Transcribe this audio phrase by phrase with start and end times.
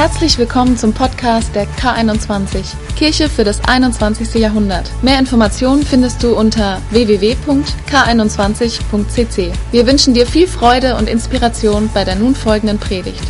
[0.00, 4.32] Herzlich willkommen zum Podcast der K21, Kirche für das 21.
[4.32, 4.90] Jahrhundert.
[5.02, 9.52] Mehr Informationen findest du unter www.k21.cc.
[9.70, 13.22] Wir wünschen dir viel Freude und Inspiration bei der nun folgenden Predigt.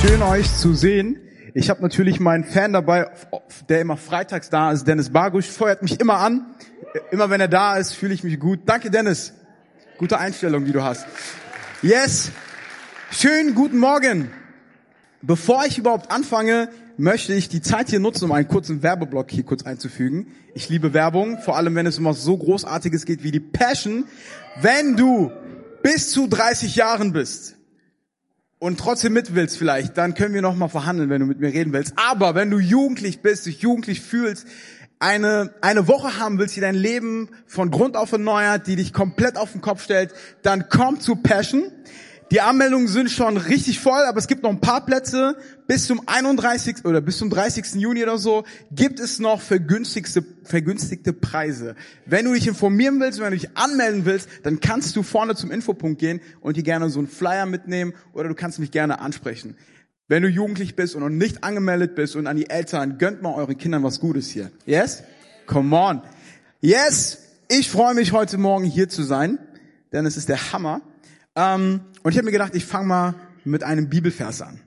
[0.00, 1.18] Schön euch zu sehen.
[1.54, 3.10] Ich habe natürlich meinen Fan dabei,
[3.68, 6.54] der immer freitags da ist, Dennis Bargusch, feuert mich immer an.
[7.10, 8.60] Immer wenn er da ist, fühle ich mich gut.
[8.66, 9.32] Danke Dennis.
[9.98, 11.04] Gute Einstellung, die du hast.
[11.82, 12.30] Yes.
[13.10, 14.30] Schönen guten Morgen.
[15.26, 19.44] Bevor ich überhaupt anfange, möchte ich die Zeit hier nutzen, um einen kurzen Werbeblock hier
[19.44, 20.26] kurz einzufügen.
[20.52, 24.04] Ich liebe Werbung, vor allem wenn es um was so Großartiges geht wie die Passion.
[24.60, 25.32] Wenn du
[25.82, 27.56] bis zu 30 Jahren bist
[28.58, 31.54] und trotzdem mit willst vielleicht, dann können wir noch mal verhandeln, wenn du mit mir
[31.54, 31.94] reden willst.
[31.96, 34.46] Aber wenn du jugendlich bist, dich jugendlich fühlst,
[34.98, 39.38] eine, eine Woche haben willst, die dein Leben von Grund auf erneuert, die dich komplett
[39.38, 41.72] auf den Kopf stellt, dann komm zu Passion.
[42.30, 45.36] Die Anmeldungen sind schon richtig voll, aber es gibt noch ein paar Plätze.
[45.66, 46.84] Bis zum 31.
[46.84, 47.74] oder bis zum 30.
[47.74, 51.76] Juni oder so gibt es noch vergünstigte, vergünstigte Preise.
[52.06, 55.50] Wenn du dich informieren willst, wenn du dich anmelden willst, dann kannst du vorne zum
[55.50, 59.56] Infopunkt gehen und dir gerne so einen Flyer mitnehmen oder du kannst mich gerne ansprechen.
[60.08, 63.34] Wenn du jugendlich bist und noch nicht angemeldet bist und an die Eltern, gönnt mal
[63.34, 64.50] euren Kindern was Gutes hier.
[64.66, 65.02] Yes?
[65.46, 66.02] Come on.
[66.60, 67.18] Yes!
[67.48, 69.38] Ich freue mich heute Morgen hier zu sein,
[69.92, 70.80] denn es ist der Hammer.
[71.36, 74.60] Ähm, und ich habe mir gedacht, ich fange mal mit einem Bibelvers an.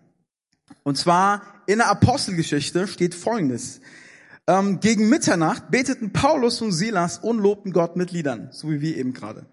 [0.81, 3.80] Und zwar in der Apostelgeschichte steht Folgendes.
[4.47, 8.97] Ähm, gegen Mitternacht beteten Paulus und Silas und lobten Gott mit Liedern, so wie wir
[8.97, 9.45] eben gerade.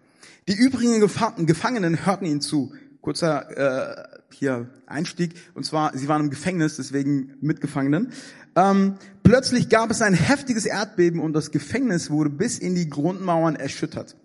[0.49, 0.99] Die übrigen
[1.47, 2.73] Gefangenen hörten ihnen zu.
[3.03, 5.35] Kurzer äh, hier Einstieg.
[5.53, 8.13] Und zwar, sie waren im Gefängnis, deswegen Mitgefangenen.
[8.57, 13.57] Ähm, plötzlich gab es ein heftiges Erdbeben und das Gefängnis wurde bis in die Grundmauern
[13.57, 14.17] erschüttert.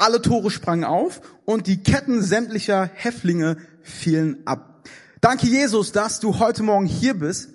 [0.00, 4.88] Alle Tore sprangen auf und die Ketten sämtlicher Häftlinge fielen ab.
[5.20, 7.50] Danke Jesus, dass du heute Morgen hier bist,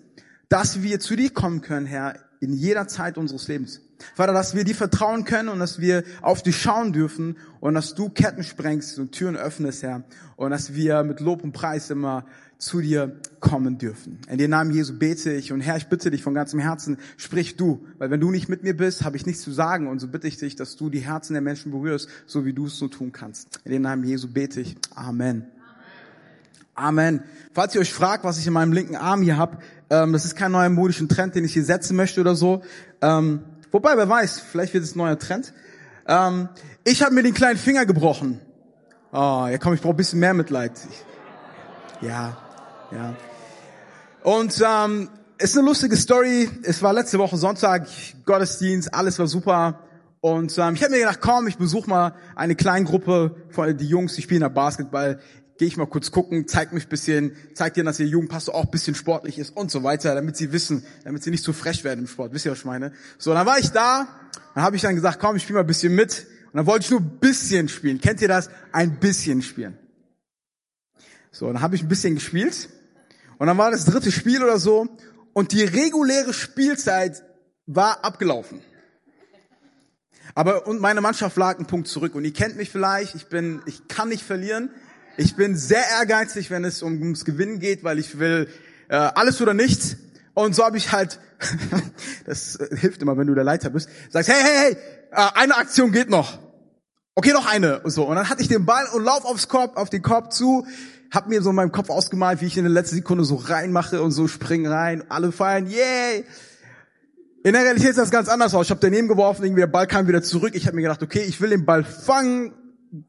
[0.49, 3.79] dass wir zu dir kommen können, Herr, in jeder Zeit unseres Lebens.
[4.13, 7.95] Vater, dass wir dir vertrauen können und dass wir auf dich schauen dürfen und dass
[7.95, 10.03] du Ketten sprengst und Türen öffnest, Herr,
[10.35, 12.25] und dass wir mit Lob und Preis immer
[12.63, 14.19] zu dir kommen dürfen.
[14.29, 17.57] In den Namen Jesu bete ich und Herr, ich bitte dich von ganzem Herzen, sprich
[17.57, 20.07] du, weil wenn du nicht mit mir bist, habe ich nichts zu sagen und so
[20.07, 22.87] bitte ich dich, dass du die Herzen der Menschen berührst, so wie du es so
[22.87, 23.59] tun kannst.
[23.65, 24.77] In den Namen Jesu bete ich.
[24.95, 25.45] Amen.
[26.75, 27.23] Amen.
[27.53, 29.57] Falls ihr euch fragt, was ich in meinem linken Arm hier habe,
[29.89, 32.63] ähm, das ist kein neuer modischen Trend, den ich hier setzen möchte oder so.
[33.01, 33.41] Ähm,
[33.71, 35.53] wobei, wer weiß, vielleicht wird es ein neuer Trend.
[36.07, 36.49] Ähm,
[36.83, 38.39] ich habe mir den kleinen Finger gebrochen.
[39.11, 40.71] Oh, ja komm, ich brauche ein bisschen mehr Mitleid.
[40.89, 42.37] Ich, ja,
[42.95, 43.15] ja.
[44.23, 46.49] Und ähm, ist eine lustige Story.
[46.63, 47.87] Es war letzte Woche Sonntag,
[48.25, 49.79] Gottesdienst, alles war super.
[50.21, 53.87] Und ähm, ich habe mir gedacht, komm, ich besuche mal eine kleine Gruppe von die
[53.87, 55.19] Jungs, die spielen da Basketball.
[55.57, 58.95] Gehe ich mal kurz gucken, zeig mich bisschen, zeig dir, dass ihr Jugendpastor auch bisschen
[58.95, 62.07] sportlich ist und so weiter, damit sie wissen, damit sie nicht zu frech werden im
[62.07, 62.33] Sport.
[62.33, 62.93] Wisst ihr, was ich meine?
[63.17, 64.07] So, dann war ich da,
[64.55, 66.25] dann habe ich dann gesagt, komm, ich spiele mal ein bisschen mit.
[66.53, 67.99] Und dann wollte ich nur ein bisschen spielen.
[67.99, 68.49] Kennt ihr das?
[68.71, 69.77] Ein bisschen spielen.
[71.31, 72.69] So, dann habe ich ein bisschen gespielt.
[73.37, 74.87] Und dann war das dritte Spiel oder so.
[75.33, 77.23] Und die reguläre Spielzeit
[77.65, 78.61] war abgelaufen.
[80.35, 82.15] Aber und meine Mannschaft lag einen Punkt zurück.
[82.15, 83.15] Und ihr kennt mich vielleicht.
[83.15, 84.69] Ich bin, ich kann nicht verlieren.
[85.17, 88.47] Ich bin sehr ehrgeizig, wenn es ums Gewinnen geht, weil ich will
[88.89, 89.97] äh, alles oder nichts.
[90.33, 91.19] Und so habe ich halt,
[92.25, 94.77] das hilft immer, wenn du der Leiter bist, sagst, hey, hey, hey,
[95.11, 96.39] äh, eine Aktion geht noch.
[97.15, 97.81] Okay, noch eine.
[97.81, 98.03] Und so.
[98.05, 100.65] Und dann hatte ich den Ball und lauf aufs Korb, auf den Korb zu
[101.13, 104.01] hab mir so in meinem Kopf ausgemalt, wie ich in der letzten Sekunde so reinmache
[104.01, 106.25] und so spring rein, alle feiern, yay!
[107.43, 108.65] In der Realität ist das ganz anders aus.
[108.65, 110.55] Ich habe daneben geworfen, irgendwie der Ball kam wieder zurück.
[110.55, 112.53] Ich habe mir gedacht, okay, ich will den Ball fangen,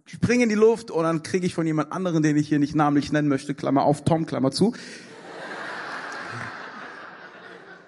[0.05, 2.75] spring in die Luft und dann kriege ich von jemand anderen, den ich hier nicht
[2.75, 4.75] namentlich nennen möchte, Klammer auf, Tom, Klammer zu.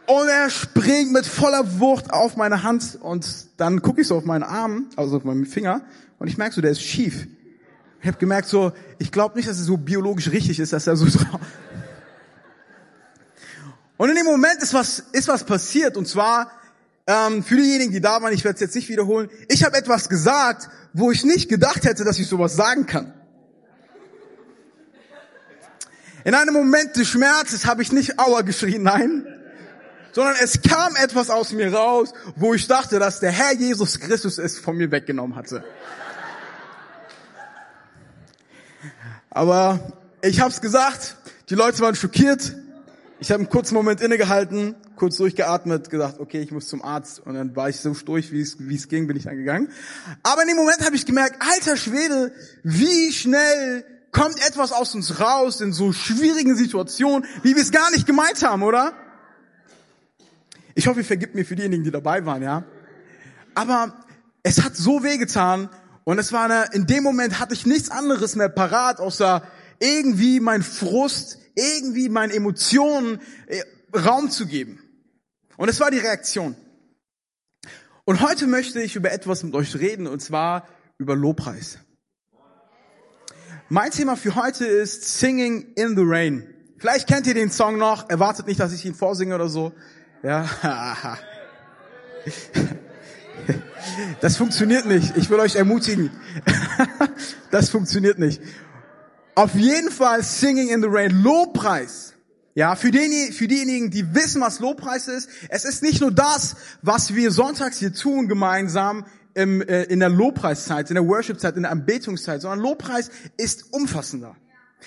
[0.06, 3.26] Und er springt mit voller Wucht auf meine Hand und
[3.58, 5.82] dann gucke ich so auf meinen Arm, also auf meinen Finger
[6.18, 7.26] und ich merke so, der ist schief.
[8.00, 10.96] Ich habe gemerkt, so, ich glaube nicht, dass es so biologisch richtig ist, dass er
[10.96, 11.06] so.
[13.96, 15.96] Und in dem Moment ist was, ist was passiert.
[15.96, 16.50] Und zwar
[17.06, 19.30] ähm, für diejenigen, die da waren, ich werde es jetzt nicht wiederholen.
[19.48, 23.14] Ich habe etwas gesagt, wo ich nicht gedacht hätte, dass ich sowas sagen kann.
[26.24, 29.24] In einem Moment des Schmerzes habe ich nicht Aua geschrien, nein,
[30.10, 34.38] sondern es kam etwas aus mir raus, wo ich dachte, dass der Herr Jesus Christus
[34.38, 35.62] es von mir weggenommen hatte.
[39.30, 39.80] Aber
[40.22, 41.16] ich habe es gesagt,
[41.50, 42.54] die Leute waren schockiert.
[43.18, 47.20] Ich habe einen kurzen Moment innegehalten, kurz durchgeatmet, gesagt, okay, ich muss zum Arzt.
[47.20, 49.68] Und dann war ich so durch, wie es, ging, bin ich dann gegangen.
[50.22, 55.20] Aber in dem Moment habe ich gemerkt, alter Schwede, wie schnell kommt etwas aus uns
[55.20, 58.92] raus in so schwierigen Situationen, wie wir es gar nicht gemeint haben, oder?
[60.74, 62.64] Ich hoffe, ihr vergibt mir für diejenigen, die dabei waren, ja.
[63.54, 63.94] Aber
[64.42, 65.70] es hat so wehgetan
[66.06, 69.42] und es war eine, in dem Moment hatte ich nichts anderes mehr parat, außer
[69.80, 74.78] irgendwie mein Frust, irgendwie meine Emotionen äh, Raum zu geben.
[75.56, 76.54] Und es war die Reaktion.
[78.04, 81.78] Und heute möchte ich über etwas mit euch reden, und zwar über Lobpreis.
[83.68, 86.46] Mein Thema für heute ist Singing in the Rain.
[86.78, 89.72] Vielleicht kennt ihr den Song noch, erwartet nicht, dass ich ihn vorsinge oder so.
[90.22, 90.48] Ja.
[94.20, 95.16] Das funktioniert nicht.
[95.16, 96.10] Ich will euch ermutigen.
[97.50, 98.42] Das funktioniert nicht.
[99.34, 102.14] Auf jeden Fall Singing in the Rain, Lobpreis.
[102.54, 106.56] Ja, für, den, für diejenigen, die wissen, was Lobpreis ist, es ist nicht nur das,
[106.82, 111.62] was wir sonntags hier tun gemeinsam im, äh, in der Lobpreiszeit, in der Worshipzeit, in
[111.62, 114.36] der Anbetungszeit, sondern Lobpreis ist umfassender.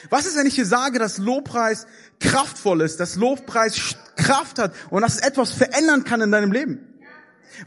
[0.10, 1.86] Was ist, wenn ich hier sage, dass Lobpreis
[2.20, 6.89] kraftvoll ist, dass Lobpreis Kraft hat und dass es etwas verändern kann in deinem Leben?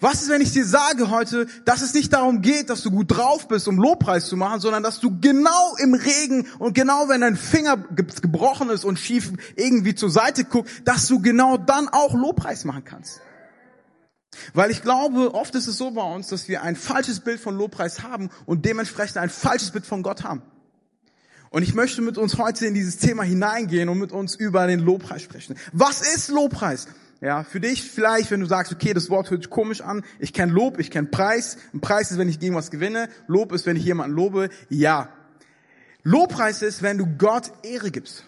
[0.00, 3.16] Was ist, wenn ich dir sage heute, dass es nicht darum geht, dass du gut
[3.16, 7.20] drauf bist, um Lobpreis zu machen, sondern dass du genau im Regen und genau wenn
[7.20, 12.14] dein Finger gebrochen ist und schief irgendwie zur Seite guckt, dass du genau dann auch
[12.14, 13.20] Lobpreis machen kannst?
[14.54, 17.56] Weil ich glaube, oft ist es so bei uns, dass wir ein falsches Bild von
[17.56, 20.42] Lobpreis haben und dementsprechend ein falsches Bild von Gott haben.
[21.50, 24.80] Und ich möchte mit uns heute in dieses Thema hineingehen und mit uns über den
[24.80, 25.54] Lobpreis sprechen.
[25.72, 26.88] Was ist Lobpreis?
[27.22, 30.32] Ja, für dich vielleicht, wenn du sagst, okay, das Wort hört sich komisch an, ich
[30.32, 31.56] kenne Lob, ich kenne Preis.
[31.72, 33.08] Ein Preis ist, wenn ich gegen was gewinne.
[33.28, 34.48] Lob ist, wenn ich jemanden lobe.
[34.68, 35.08] Ja.
[36.02, 38.24] Lobpreis ist, wenn du Gott Ehre gibst.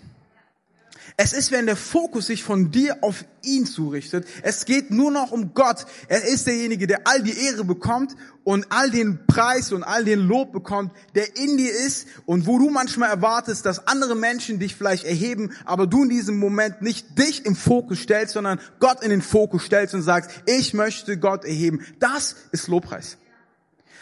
[1.17, 4.27] Es ist, wenn der Fokus sich von dir auf ihn zurichtet.
[4.43, 5.87] Es geht nur noch um Gott.
[6.09, 10.19] Er ist derjenige, der all die Ehre bekommt und all den Preis und all den
[10.19, 14.75] Lob bekommt, der in dir ist und wo du manchmal erwartest, dass andere Menschen dich
[14.75, 19.11] vielleicht erheben, aber du in diesem Moment nicht dich im Fokus stellst, sondern Gott in
[19.11, 21.87] den Fokus stellst und sagst, ich möchte Gott erheben.
[22.01, 23.19] Das ist Lobpreis.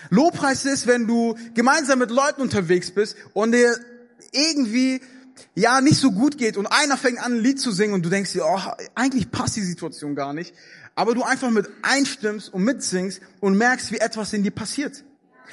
[0.09, 3.77] Lobpreis ist, wenn du gemeinsam mit Leuten unterwegs bist und dir
[4.33, 5.03] irgendwie
[5.55, 8.11] ja nicht so gut geht und einer fängt an, ein Lied zu singen und du
[8.11, 8.61] denkst dir, oh,
[8.95, 10.55] eigentlich passt die Situation gar nicht,
[10.95, 15.05] aber du einfach mit einstimmst und mitsingst und merkst, wie etwas in dir passiert.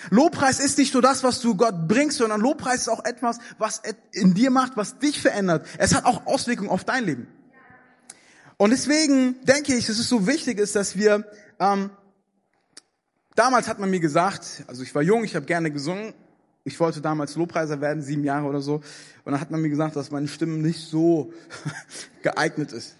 [0.10, 3.82] Lobpreis ist nicht nur das, was du Gott bringst, sondern Lobpreis ist auch etwas, was
[4.12, 5.68] in dir macht, was dich verändert.
[5.78, 7.28] Es hat auch Auswirkungen auf dein Leben.
[8.58, 11.26] Und deswegen denke ich, dass es so wichtig ist, dass wir,
[11.60, 11.90] ähm,
[13.36, 16.14] damals hat man mir gesagt, also ich war jung, ich habe gerne gesungen,
[16.64, 18.76] ich wollte damals Lobpreiser werden, sieben Jahre oder so.
[18.76, 21.34] Und dann hat man mir gesagt, dass meine Stimme nicht so
[22.22, 22.96] geeignet ist.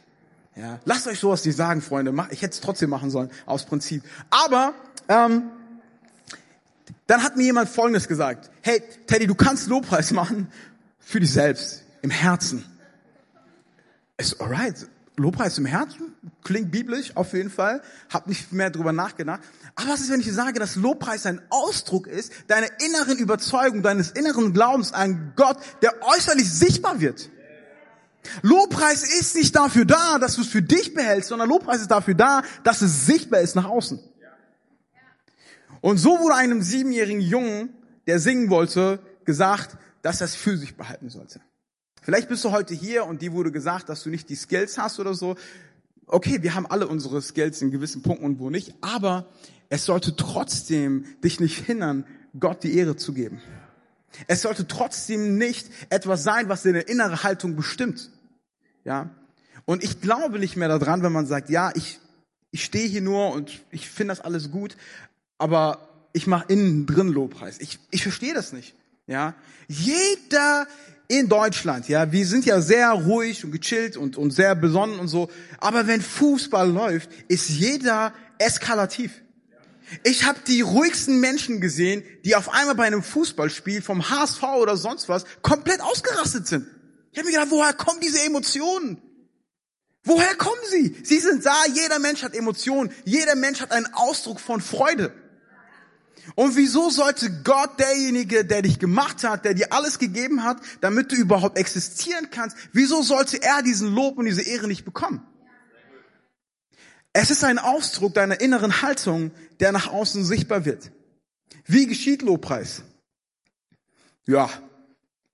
[0.56, 2.14] Ja, lasst euch sowas nicht sagen, Freunde.
[2.32, 4.04] Ich hätte es trotzdem machen sollen, aus Prinzip.
[4.30, 4.74] Aber
[5.08, 5.44] ähm,
[7.08, 8.50] dann hat mir jemand Folgendes gesagt.
[8.62, 10.52] Hey, Teddy, du kannst Lobpreis machen
[11.00, 12.66] für dich selbst, im Herzen.
[14.18, 14.88] Ist alright.
[15.20, 16.14] Lobpreis im Herzen?
[16.44, 17.82] Klingt biblisch, auf jeden Fall.
[18.10, 19.42] Hab nicht mehr drüber nachgedacht.
[19.76, 24.12] Aber was ist, wenn ich sage, dass Lobpreis ein Ausdruck ist deiner inneren Überzeugung, deines
[24.12, 27.30] inneren Glaubens an Gott, der äußerlich sichtbar wird?
[28.42, 32.16] Lobpreis ist nicht dafür da, dass du es für dich behältst, sondern Lobpreis ist dafür
[32.16, 34.00] da, dass es sichtbar ist nach außen.
[35.82, 37.70] Und so wurde einem siebenjährigen Jungen,
[38.08, 41.42] der singen wollte, gesagt, dass er es für sich behalten sollte.
[42.02, 45.00] Vielleicht bist du heute hier und dir wurde gesagt, dass du nicht die Skills hast
[45.00, 45.36] oder so.
[46.08, 49.28] Okay, wir haben alle unsere Skills in gewissen Punkten und wo nicht, aber
[49.70, 52.06] es sollte trotzdem dich nicht hindern,
[52.40, 53.42] Gott die Ehre zu geben.
[54.28, 58.10] Es sollte trotzdem nicht etwas sein, was deine innere Haltung bestimmt.
[58.84, 59.12] Ja.
[59.66, 62.00] Und ich glaube nicht mehr daran, wenn man sagt, ja, ich,
[62.50, 64.76] ich stehe hier nur und ich finde das alles gut,
[65.38, 67.60] aber ich mache innen drin Lobpreis.
[67.60, 68.74] Ich, ich verstehe das nicht.
[69.06, 69.36] Ja.
[69.68, 70.68] Jeder
[71.10, 75.08] in Deutschland, ja, wir sind ja sehr ruhig und gechillt und, und sehr besonnen und
[75.08, 79.24] so, aber wenn Fußball läuft, ist jeder eskalativ.
[80.04, 84.78] Ich habe die ruhigsten Menschen gesehen, die auf einmal bei einem Fußballspiel vom HSV oder
[84.78, 86.68] sonst was komplett ausgerastet sind.
[87.12, 89.02] Ich habe mir gedacht, woher kommen diese Emotionen?
[90.04, 90.96] Woher kommen sie?
[91.04, 95.12] Sie sind da, jeder Mensch hat Emotionen, jeder Mensch hat einen Ausdruck von Freude.
[96.36, 101.12] Und wieso sollte Gott derjenige, der dich gemacht hat, der dir alles gegeben hat, damit
[101.12, 105.22] du überhaupt existieren kannst, wieso sollte er diesen Lob und diese Ehre nicht bekommen?
[107.14, 110.92] Es ist ein Ausdruck deiner inneren Haltung, der nach außen sichtbar wird.
[111.66, 112.84] Wie geschieht Lobpreis?
[114.26, 114.50] Ja,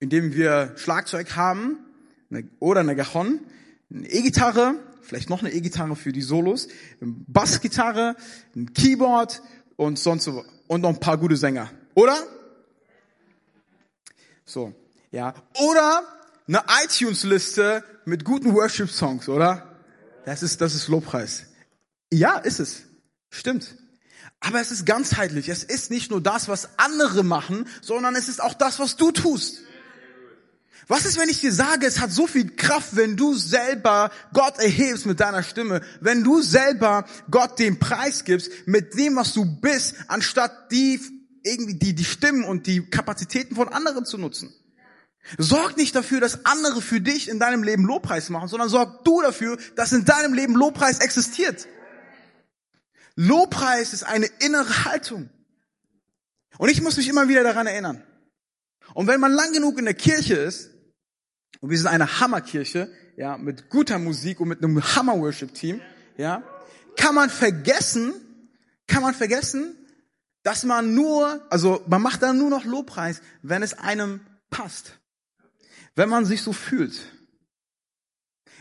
[0.00, 1.78] indem wir Schlagzeug haben
[2.58, 3.40] oder eine Gajon,
[3.90, 6.68] eine E-Gitarre, vielleicht noch eine E-Gitarre für die Solos,
[7.00, 8.16] eine Bassgitarre,
[8.54, 9.42] ein Keyboard
[9.76, 12.16] und sonst so und noch ein paar gute Sänger, oder?
[14.44, 14.74] So.
[15.10, 15.34] Ja.
[15.58, 16.02] Oder
[16.46, 19.76] eine iTunes-Liste mit guten Worship-Songs, oder?
[20.24, 21.46] Das ist, das ist Lobpreis.
[22.12, 22.82] Ja, ist es.
[23.30, 23.76] Stimmt.
[24.40, 25.48] Aber es ist ganzheitlich.
[25.48, 29.10] Es ist nicht nur das, was andere machen, sondern es ist auch das, was du
[29.10, 29.62] tust.
[30.88, 34.58] Was ist, wenn ich dir sage, es hat so viel Kraft, wenn du selber Gott
[34.58, 39.44] erhebst mit deiner Stimme, wenn du selber Gott den Preis gibst mit dem, was du
[39.60, 41.00] bist, anstatt die
[41.42, 44.54] irgendwie die, die Stimmen und die Kapazitäten von anderen zu nutzen.
[45.38, 49.22] Sorg nicht dafür, dass andere für dich in deinem Leben Lobpreis machen, sondern sorg du
[49.22, 51.66] dafür, dass in deinem Leben Lobpreis existiert.
[53.16, 55.30] Lobpreis ist eine innere Haltung.
[56.58, 58.02] Und ich muss mich immer wieder daran erinnern.
[58.94, 60.70] Und wenn man lang genug in der Kirche ist,
[61.60, 65.80] und wir sind eine Hammerkirche, ja, mit guter Musik und mit einem Hammer-Worship-Team,
[66.16, 66.42] ja,
[66.96, 68.14] kann man vergessen,
[68.86, 69.74] kann man vergessen,
[70.42, 74.98] dass man nur, also man macht dann nur noch Lobpreis, wenn es einem passt.
[75.94, 77.00] Wenn man sich so fühlt.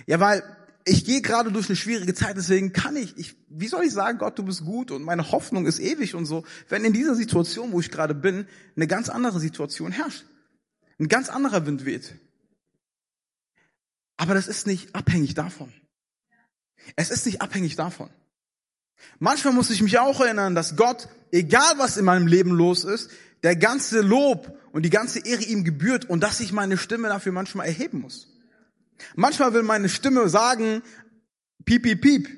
[0.07, 0.43] Ja, weil
[0.87, 4.19] ich gehe gerade durch eine schwierige Zeit, deswegen kann ich, ich, wie soll ich sagen,
[4.19, 7.71] Gott, du bist gut und meine Hoffnung ist ewig und so, wenn in dieser Situation,
[7.71, 10.25] wo ich gerade bin, eine ganz andere Situation herrscht.
[10.99, 12.13] Ein ganz anderer Wind weht.
[14.15, 15.73] Aber das ist nicht abhängig davon.
[16.95, 18.09] Es ist nicht abhängig davon.
[19.17, 23.09] Manchmal muss ich mich auch erinnern, dass Gott, egal was in meinem Leben los ist,
[23.43, 27.31] der ganze Lob und die ganze Ehre ihm gebührt und dass ich meine Stimme dafür
[27.31, 28.34] manchmal erheben muss.
[29.15, 30.81] Manchmal will meine Stimme sagen,
[31.65, 32.29] piep, piep, piep,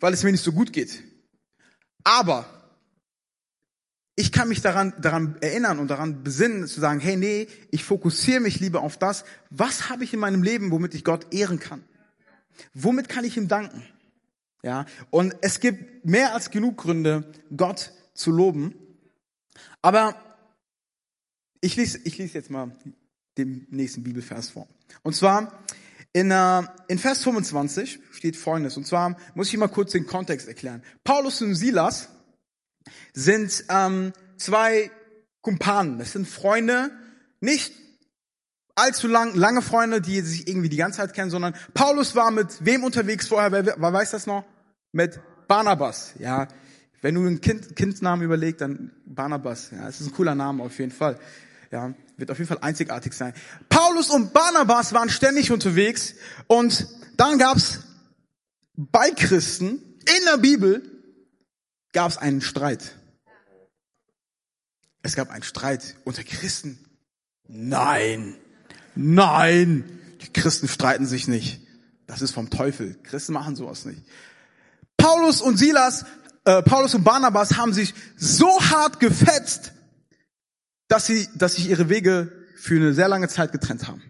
[0.00, 1.02] weil es mir nicht so gut geht.
[2.04, 2.46] Aber
[4.16, 8.40] ich kann mich daran, daran erinnern und daran besinnen, zu sagen, hey, nee, ich fokussiere
[8.40, 11.84] mich lieber auf das, was habe ich in meinem Leben, womit ich Gott ehren kann?
[12.74, 13.84] Womit kann ich ihm danken?
[14.62, 18.74] Ja, und es gibt mehr als genug Gründe, Gott zu loben.
[19.82, 20.16] Aber
[21.60, 22.76] ich lese, ich lese jetzt mal
[23.36, 24.66] den nächsten Bibelvers vor.
[25.02, 25.64] Und zwar
[26.12, 28.76] in, äh, in Vers 25 steht Folgendes.
[28.76, 30.82] Und zwar muss ich mal kurz den Kontext erklären.
[31.04, 32.08] Paulus und Silas
[33.12, 34.90] sind ähm, zwei
[35.42, 35.98] Kumpanen.
[35.98, 36.90] Das sind Freunde,
[37.40, 37.72] nicht
[38.74, 42.64] allzu lang, lange Freunde, die sich irgendwie die ganze Zeit kennen, sondern Paulus war mit
[42.64, 43.52] wem unterwegs vorher?
[43.52, 44.44] Wer, wer weiß das noch?
[44.92, 46.14] Mit Barnabas.
[46.18, 46.48] Ja,
[47.02, 49.70] wenn du einen kind, Kindsnamen überlegst, dann Barnabas.
[49.70, 51.18] Ja, das ist ein cooler Name auf jeden Fall.
[51.70, 53.32] Ja, wird auf jeden Fall einzigartig sein.
[53.68, 56.14] Paulus und Barnabas waren ständig unterwegs
[56.48, 57.80] und dann gab's
[58.74, 60.82] bei Christen in der Bibel
[61.92, 62.96] gab es einen Streit.
[65.02, 66.84] Es gab einen Streit unter Christen.
[67.46, 68.36] Nein,
[68.94, 71.60] nein, die Christen streiten sich nicht.
[72.06, 72.98] Das ist vom Teufel.
[73.04, 74.02] Christen machen sowas nicht.
[74.96, 76.04] Paulus und Silas,
[76.44, 79.72] äh, Paulus und Barnabas haben sich so hart gefetzt,
[80.88, 84.02] dass sie, dass sich ihre Wege für eine sehr lange Zeit getrennt haben.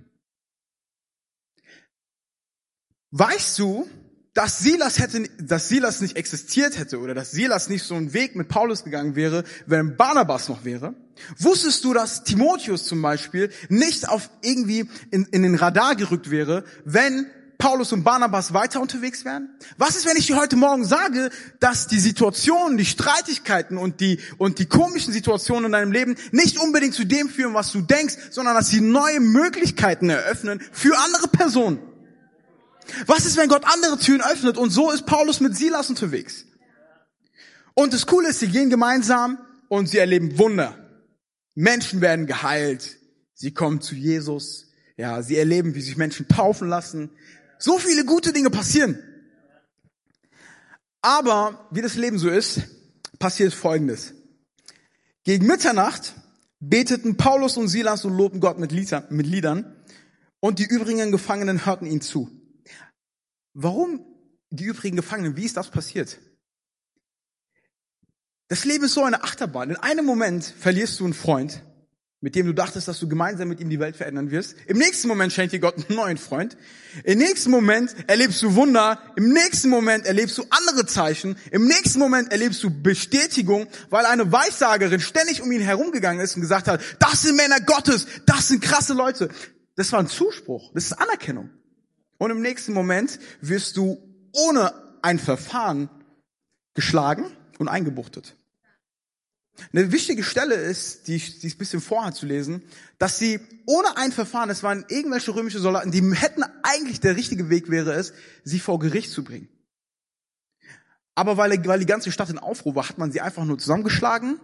[3.10, 3.88] Weißt du,
[4.34, 8.36] dass Silas hätte, dass Silas nicht existiert hätte oder dass Silas nicht so einen Weg
[8.36, 10.94] mit Paulus gegangen wäre, wenn Barnabas noch wäre?
[11.38, 16.64] Wusstest du, dass Timotheus zum Beispiel nicht auf irgendwie in, in den Radar gerückt wäre,
[16.84, 17.26] wenn
[17.58, 19.50] Paulus und Barnabas weiter unterwegs wären?
[19.76, 24.20] Was ist, wenn ich dir heute Morgen sage, dass die Situationen, die Streitigkeiten und die,
[24.38, 28.14] und die komischen Situationen in deinem Leben nicht unbedingt zu dem führen, was du denkst,
[28.30, 31.80] sondern dass sie neue Möglichkeiten eröffnen für andere Personen?
[33.06, 34.56] Was ist, wenn Gott andere Türen öffnet?
[34.56, 36.46] Und so ist Paulus mit Silas unterwegs.
[37.74, 39.38] Und das Coole ist, sie gehen gemeinsam
[39.68, 40.76] und sie erleben Wunder.
[41.54, 42.96] Menschen werden geheilt.
[43.34, 44.66] Sie kommen zu Jesus.
[44.96, 47.10] Ja, sie erleben, wie sich Menschen taufen lassen.
[47.58, 49.02] So viele gute Dinge passieren.
[51.00, 52.62] Aber, wie das Leben so ist,
[53.18, 54.14] passiert Folgendes.
[55.24, 56.14] Gegen Mitternacht
[56.60, 59.76] beteten Paulus und Silas und lobten Gott mit Liedern
[60.40, 62.30] und die übrigen Gefangenen hörten ihnen zu.
[63.54, 64.04] Warum
[64.50, 65.36] die übrigen Gefangenen?
[65.36, 66.18] Wie ist das passiert?
[68.48, 69.70] Das Leben ist so eine Achterbahn.
[69.70, 71.62] In einem Moment verlierst du einen Freund,
[72.20, 74.56] mit dem du dachtest, dass du gemeinsam mit ihm die Welt verändern wirst.
[74.66, 76.56] Im nächsten Moment schenkt dir Gott einen neuen Freund.
[77.04, 79.00] Im nächsten Moment erlebst du Wunder.
[79.14, 81.36] Im nächsten Moment erlebst du andere Zeichen.
[81.52, 86.42] Im nächsten Moment erlebst du Bestätigung, weil eine Weissagerin ständig um ihn herumgegangen ist und
[86.42, 89.28] gesagt hat, das sind Männer Gottes, das sind krasse Leute.
[89.76, 91.50] Das war ein Zuspruch, das ist Anerkennung.
[92.18, 93.96] Und im nächsten Moment wirst du
[94.32, 94.72] ohne
[95.02, 95.88] ein Verfahren
[96.74, 97.26] geschlagen
[97.58, 98.34] und eingebuchtet.
[99.72, 102.62] Eine wichtige Stelle ist, die ich, die ich ein bisschen vorher zu lesen,
[102.98, 107.50] dass sie ohne ein Verfahren, es waren irgendwelche römische Soldaten, die hätten eigentlich der richtige
[107.50, 108.12] Weg wäre es,
[108.44, 109.48] sie vor Gericht zu bringen.
[111.14, 114.40] Aber weil, weil die ganze Stadt in Aufruhr war, hat man sie einfach nur zusammengeschlagen,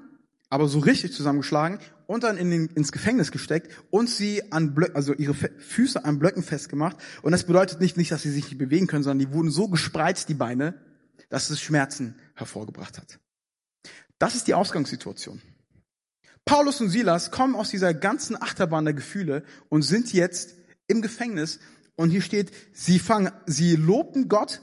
[0.50, 4.96] aber so richtig zusammengeschlagen und dann in den, ins Gefängnis gesteckt und sie an Blöcken,
[4.96, 6.96] also ihre Füße an Blöcken festgemacht.
[7.22, 9.68] Und das bedeutet nicht, nicht, dass sie sich nicht bewegen können, sondern die wurden so
[9.68, 10.74] gespreizt, die Beine,
[11.28, 13.18] dass es Schmerzen hervorgebracht hat.
[14.24, 15.42] Das ist die Ausgangssituation.
[16.46, 20.54] Paulus und Silas kommen aus dieser ganzen Achterbahn der Gefühle und sind jetzt
[20.86, 21.60] im Gefängnis.
[21.96, 24.62] Und hier steht, sie fangen, sie lobten Gott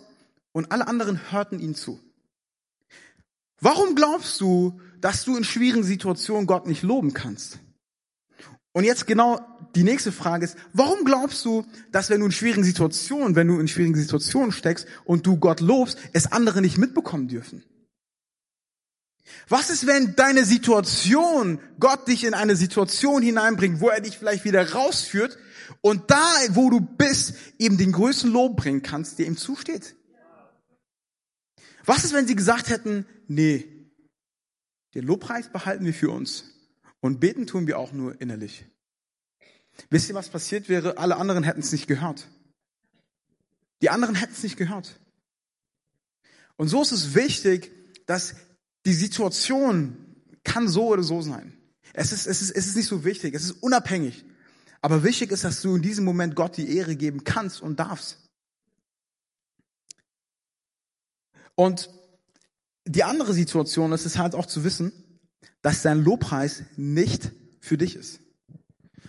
[0.52, 2.00] und alle anderen hörten ihnen zu.
[3.60, 7.60] Warum glaubst du, dass du in schwierigen Situationen Gott nicht loben kannst?
[8.72, 9.42] Und jetzt genau
[9.76, 13.60] die nächste Frage ist, warum glaubst du, dass wenn du in schwierigen Situationen, wenn du
[13.60, 17.64] in schwierigen Situationen steckst und du Gott lobst, es andere nicht mitbekommen dürfen?
[19.48, 24.46] Was ist, wenn deine Situation, Gott dich in eine Situation hineinbringt, wo er dich vielleicht
[24.46, 25.38] wieder rausführt
[25.82, 29.96] und da, wo du bist, eben den größten Lob bringen kannst, der ihm zusteht?
[31.86, 33.68] Was ist, wenn sie gesagt hätten, nee,
[34.94, 36.46] den Lobpreis behalten wir für uns
[37.00, 38.66] und beten tun wir auch nur innerlich?
[39.90, 40.98] Wisst ihr, was passiert wäre?
[40.98, 42.28] Alle anderen hätten es nicht gehört.
[43.82, 45.00] Die anderen hätten es nicht gehört.
[46.56, 47.72] Und so ist es wichtig,
[48.06, 48.36] dass
[48.86, 49.98] die Situation
[50.44, 51.58] kann so oder so sein.
[51.94, 54.26] Es ist, es ist, es ist nicht so wichtig, es ist unabhängig.
[54.82, 58.18] Aber wichtig ist, dass du in diesem Moment Gott die Ehre geben kannst und darfst.
[61.56, 61.90] Und
[62.86, 64.92] die andere Situation ist es halt auch zu wissen,
[65.62, 68.22] dass dein Lobpreis nicht für dich ist.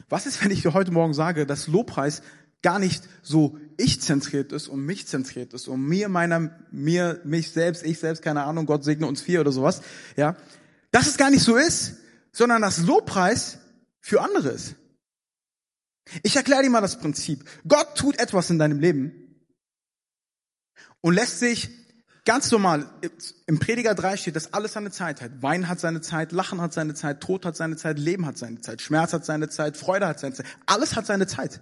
[0.08, 2.22] Was ist, wenn ich dir heute Morgen sage, dass Lobpreis
[2.62, 7.50] gar nicht so ich zentriert ist und mich zentriert ist und mir, meiner, mir, mich
[7.50, 9.82] selbst, ich selbst, keine Ahnung, Gott segne uns vier oder sowas,
[10.16, 10.36] ja,
[10.90, 11.96] dass es gar nicht so ist,
[12.32, 13.58] sondern dass Lobpreis
[14.00, 14.76] für andere ist.
[16.22, 17.44] Ich erkläre dir mal das Prinzip.
[17.66, 19.12] Gott tut etwas in deinem Leben
[21.00, 21.70] und lässt sich
[22.24, 22.88] Ganz normal,
[23.46, 25.42] im Prediger 3 steht, dass alles seine Zeit hat.
[25.42, 28.60] Wein hat seine Zeit, Lachen hat seine Zeit, Tod hat seine Zeit, Leben hat seine
[28.60, 30.46] Zeit, Schmerz hat seine Zeit, Freude hat seine Zeit.
[30.66, 31.60] Alles hat seine Zeit.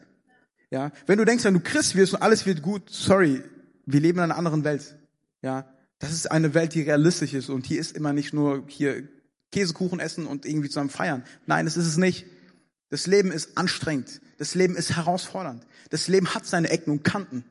[0.71, 3.43] Ja, wenn du denkst, wenn du Christ wirst und alles wird gut, sorry,
[3.87, 4.97] wir leben in einer anderen Welt.
[5.43, 9.09] Ja, das ist eine Welt, die realistisch ist und hier ist immer nicht nur hier
[9.52, 11.25] Käsekuchen essen und irgendwie zusammen feiern.
[11.47, 12.26] Nein, das ist es nicht.
[12.89, 14.21] Das Leben ist anstrengend.
[14.39, 15.67] Das Leben ist herausfordernd.
[15.91, 17.45] Das Leben hat seine Ecken und Kanten.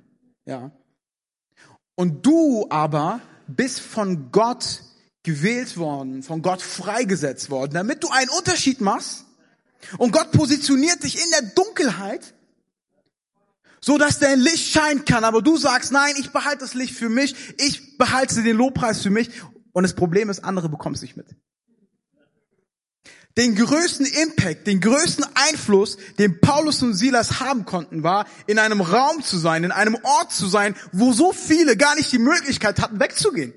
[0.45, 0.71] Ja.
[1.95, 4.84] Und du aber bist von Gott
[5.23, 9.25] gewählt worden, von Gott freigesetzt worden, damit du einen Unterschied machst.
[9.97, 12.34] Und Gott positioniert dich in der Dunkelheit,
[13.81, 15.23] so dass dein Licht scheinen kann.
[15.23, 19.09] Aber du sagst, nein, ich behalte das Licht für mich, ich behalte den Lobpreis für
[19.09, 19.29] mich.
[19.71, 21.27] Und das Problem ist, andere bekommen es nicht mit
[23.39, 28.81] den größten Impact, den größten Einfluss, den Paulus und Silas haben konnten, war, in einem
[28.81, 32.81] Raum zu sein, in einem Ort zu sein, wo so viele gar nicht die Möglichkeit
[32.81, 33.53] hatten, wegzugehen.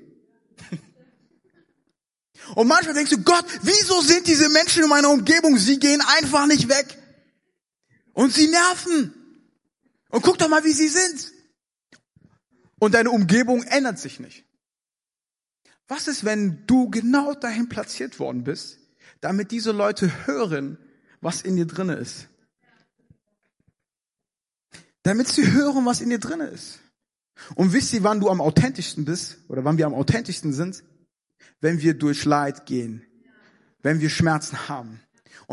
[2.55, 5.57] Und manchmal denkst du, Gott, wieso sind diese Menschen in meiner Umgebung?
[5.57, 6.97] Sie gehen einfach nicht weg.
[8.13, 9.13] Und sie nerven.
[10.13, 11.33] Und guck doch mal, wie sie sind.
[12.77, 14.45] Und deine Umgebung ändert sich nicht.
[15.87, 18.77] Was ist, wenn du genau dahin platziert worden bist,
[19.21, 20.77] damit diese Leute hören,
[21.19, 22.27] was in dir drinne ist.
[25.01, 26.79] Damit sie hören, was in dir drinne ist.
[27.55, 30.83] Und wisst ihr, wann du am authentischsten bist oder wann wir am authentischsten sind?
[31.59, 33.03] Wenn wir durch Leid gehen,
[33.81, 35.01] wenn wir Schmerzen haben,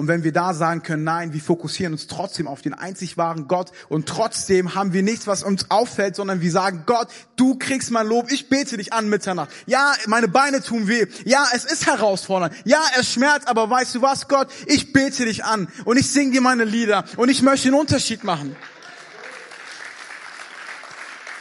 [0.00, 3.48] und wenn wir da sagen können, nein, wir fokussieren uns trotzdem auf den einzig wahren
[3.48, 7.90] Gott und trotzdem haben wir nichts, was uns auffällt, sondern wir sagen, Gott, du kriegst
[7.90, 9.50] mein Lob, ich bete dich an Mitternacht.
[9.66, 11.04] Ja, meine Beine tun weh.
[11.26, 12.54] Ja, es ist herausfordernd.
[12.64, 16.32] Ja, es schmerzt, aber weißt du was, Gott, ich bete dich an und ich singe
[16.32, 18.56] dir meine Lieder und ich möchte einen Unterschied machen.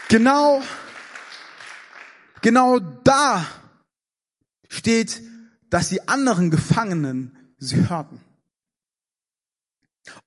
[0.10, 0.62] Genau,
[2.42, 3.46] genau da
[4.68, 5.22] steht,
[5.70, 8.20] dass die anderen Gefangenen sie hörten.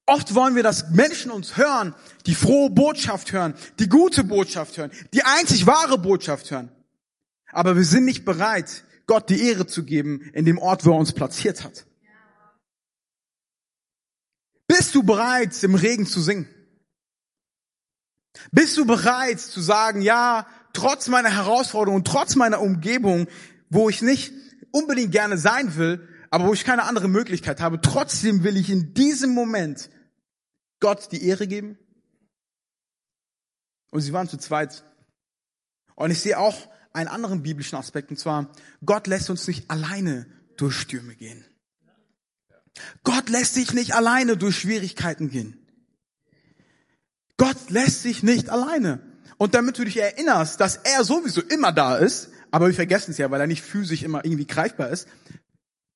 [0.07, 1.95] Oft wollen wir, dass Menschen uns hören,
[2.27, 6.73] die frohe Botschaft hören, die gute Botschaft hören, die einzig wahre Botschaft hören.
[7.53, 10.99] Aber wir sind nicht bereit, Gott die Ehre zu geben in dem Ort, wo er
[10.99, 11.87] uns platziert hat.
[14.67, 16.49] Bist du bereit, im Regen zu singen?
[18.51, 23.29] Bist du bereit zu sagen, ja, trotz meiner Herausforderung trotz meiner Umgebung,
[23.69, 24.33] wo ich nicht
[24.71, 28.95] unbedingt gerne sein will, aber wo ich keine andere Möglichkeit habe, trotzdem will ich in
[28.95, 29.91] diesem Moment
[30.81, 31.77] Gott die Ehre geben.
[33.91, 34.83] Und sie waren zu zweit.
[35.95, 38.51] Und ich sehe auch einen anderen biblischen Aspekt, und zwar,
[38.83, 41.45] Gott lässt uns nicht alleine durch Stürme gehen.
[43.05, 45.59] Gott lässt sich nicht alleine durch Schwierigkeiten gehen.
[47.37, 49.01] Gott lässt sich nicht alleine.
[49.37, 53.19] Und damit du dich erinnerst, dass er sowieso immer da ist, aber wir vergessen es
[53.19, 55.07] ja, weil er nicht physisch immer irgendwie greifbar ist,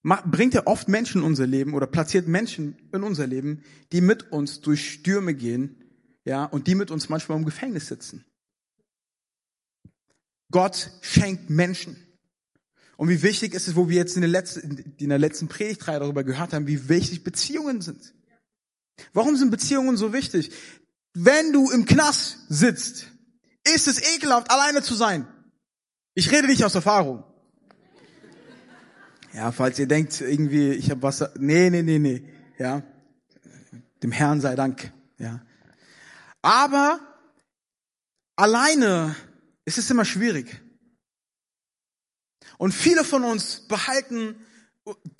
[0.07, 4.31] bringt er oft Menschen in unser Leben oder platziert Menschen in unser Leben, die mit
[4.31, 5.83] uns durch Stürme gehen,
[6.25, 8.25] ja, und die mit uns manchmal im Gefängnis sitzen.
[10.51, 11.97] Gott schenkt Menschen.
[12.97, 15.99] Und wie wichtig ist es, wo wir jetzt in der letzten, in der letzten Predigtreihe
[15.99, 18.15] darüber gehört haben, wie wichtig Beziehungen sind.
[19.13, 20.51] Warum sind Beziehungen so wichtig?
[21.13, 23.11] Wenn du im Knast sitzt,
[23.75, 25.27] ist es ekelhaft, alleine zu sein.
[26.15, 27.25] Ich rede nicht aus Erfahrung.
[29.37, 32.23] Ja, falls ihr denkt, irgendwie, ich habe was, nee, nee, nee, nee,
[32.59, 32.83] ja.
[34.03, 35.45] Dem Herrn sei Dank, ja.
[36.41, 36.99] Aber
[38.35, 39.15] alleine
[39.67, 40.63] ist es immer schwierig.
[42.57, 44.37] Und viele von uns behalten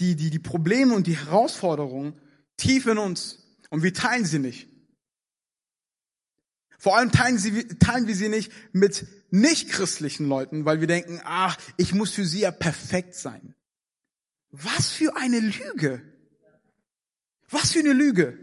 [0.01, 2.19] die, die, die Probleme und die Herausforderungen
[2.57, 4.67] tief in uns und wir teilen sie nicht.
[6.79, 11.59] Vor allem teilen, sie, teilen wir sie nicht mit nichtchristlichen Leuten, weil wir denken, ach,
[11.77, 13.56] ich muss für sie ja perfekt sein.
[14.63, 16.01] Was für eine Lüge.
[17.51, 18.39] Was für eine Lüge.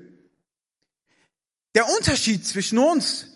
[1.73, 3.27] Der Unterschied zwischen uns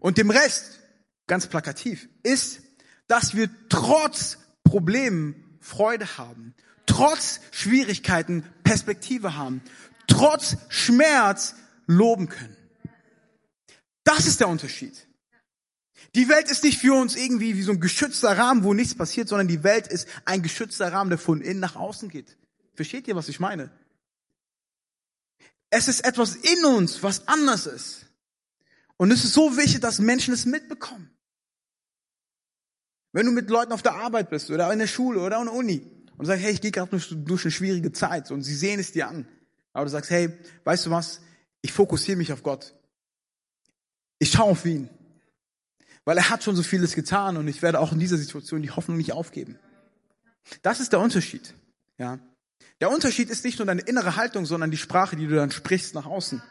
[0.00, 0.80] und dem Rest,
[1.28, 2.60] ganz plakativ, ist,
[3.06, 6.54] dass wir trotz Problemen Freude haben,
[6.86, 9.62] trotz Schwierigkeiten Perspektive haben,
[10.08, 11.54] trotz Schmerz
[11.86, 12.56] loben können.
[14.02, 15.06] Das ist der Unterschied.
[16.14, 19.28] Die Welt ist nicht für uns irgendwie wie so ein geschützter Rahmen, wo nichts passiert,
[19.28, 22.36] sondern die Welt ist ein geschützter Rahmen, der von innen nach außen geht.
[22.74, 23.70] Versteht ihr, was ich meine?
[25.70, 28.06] Es ist etwas in uns, was anders ist.
[28.98, 31.10] Und es ist so wichtig, dass Menschen es mitbekommen.
[33.12, 35.54] Wenn du mit Leuten auf der Arbeit bist oder in der Schule oder in der
[35.54, 38.92] Uni und sagst, hey, ich gehe gerade durch eine schwierige Zeit und sie sehen es
[38.92, 39.26] dir an.
[39.72, 40.30] Aber du sagst, hey,
[40.64, 41.20] weißt du was?
[41.62, 42.74] Ich fokussiere mich auf Gott.
[44.18, 44.90] Ich schaue auf ihn.
[46.04, 48.70] Weil er hat schon so vieles getan und ich werde auch in dieser Situation die
[48.70, 49.58] Hoffnung nicht aufgeben.
[50.62, 51.54] Das ist der Unterschied.
[51.98, 52.18] Ja.
[52.80, 55.94] Der Unterschied ist nicht nur deine innere Haltung, sondern die Sprache, die du dann sprichst
[55.94, 56.42] nach außen.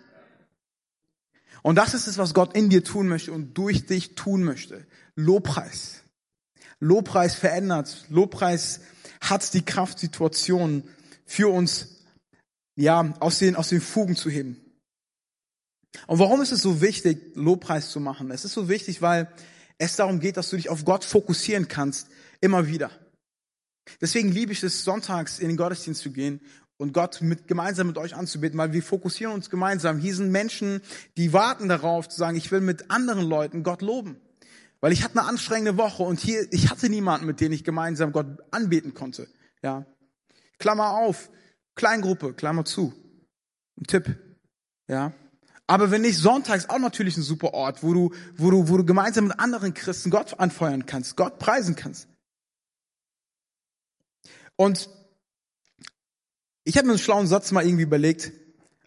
[1.61, 4.85] Und das ist es, was Gott in dir tun möchte und durch dich tun möchte.
[5.15, 6.01] Lobpreis.
[6.79, 8.05] Lobpreis verändert.
[8.09, 8.81] Lobpreis
[9.19, 10.83] hat die Kraft, Situationen
[11.25, 12.05] für uns,
[12.75, 14.60] ja, aus den, aus den Fugen zu heben.
[16.07, 18.31] Und warum ist es so wichtig, Lobpreis zu machen?
[18.31, 19.31] Es ist so wichtig, weil
[19.77, 22.07] es darum geht, dass du dich auf Gott fokussieren kannst,
[22.39, 22.91] immer wieder.
[23.99, 26.41] Deswegen liebe ich es, sonntags in den Gottesdienst zu gehen
[26.77, 29.99] und Gott mit, gemeinsam mit euch anzubeten, weil wir fokussieren uns gemeinsam.
[29.99, 30.81] Hier sind Menschen,
[31.17, 34.19] die warten darauf zu sagen, ich will mit anderen Leuten Gott loben.
[34.79, 38.11] Weil ich hatte eine anstrengende Woche und hier, ich hatte niemanden, mit dem ich gemeinsam
[38.11, 39.27] Gott anbeten konnte.
[39.61, 39.85] Ja.
[40.57, 41.29] Klammer auf,
[41.75, 42.93] Kleingruppe, Klammer zu.
[43.79, 44.17] Ein Tipp.
[44.87, 45.13] Ja.
[45.71, 48.83] Aber wenn nicht, sonntags auch natürlich ein super Ort, wo du, wo du, wo du
[48.83, 52.09] gemeinsam mit anderen Christen Gott anfeuern kannst, Gott preisen kannst.
[54.57, 54.89] Und
[56.65, 58.33] ich habe mir einen schlauen Satz mal irgendwie überlegt,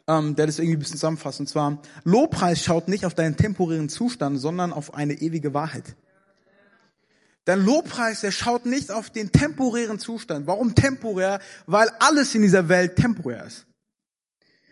[0.07, 1.41] ähm, der das irgendwie ein bisschen zusammenfasst.
[1.41, 5.97] Und zwar, Lobpreis schaut nicht auf deinen temporären Zustand, sondern auf eine ewige Wahrheit.
[7.47, 10.47] Dein Lobpreis, der schaut nicht auf den temporären Zustand.
[10.47, 11.41] Warum temporär?
[11.65, 13.65] Weil alles in dieser Welt temporär ist.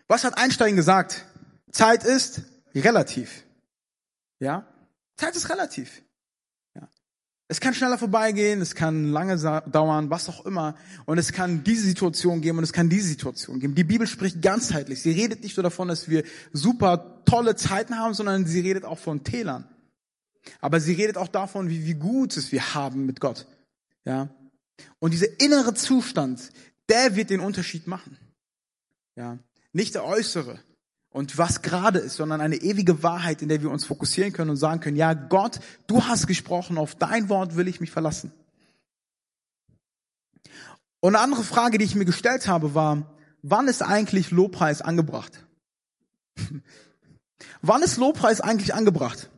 [0.08, 1.24] Was hat Einstein gesagt?
[1.72, 2.42] Zeit ist
[2.74, 3.44] relativ.
[4.38, 4.66] Ja?
[5.16, 6.02] Zeit ist relativ.
[6.74, 6.88] Ja.
[7.48, 10.76] Es kann schneller vorbeigehen, es kann lange dauern, was auch immer.
[11.06, 13.74] Und es kann diese Situation geben und es kann diese Situation geben.
[13.74, 15.02] Die Bibel spricht ganzheitlich.
[15.02, 18.98] Sie redet nicht nur davon, dass wir super tolle Zeiten haben, sondern sie redet auch
[18.98, 19.66] von Tälern.
[20.60, 23.46] Aber sie redet auch davon, wie, wie gut es wir haben mit Gott.
[24.04, 24.28] Ja.
[24.98, 26.50] Und dieser innere Zustand,
[26.88, 28.18] der wird den Unterschied machen.
[29.14, 29.38] Ja.
[29.72, 30.58] Nicht der äußere
[31.12, 34.56] und was gerade ist, sondern eine ewige Wahrheit, in der wir uns fokussieren können und
[34.56, 38.32] sagen können, ja Gott, du hast gesprochen, auf dein Wort will ich mich verlassen.
[41.00, 45.44] Und eine andere Frage, die ich mir gestellt habe, war, wann ist eigentlich Lobpreis angebracht?
[47.62, 49.28] wann ist Lobpreis eigentlich angebracht?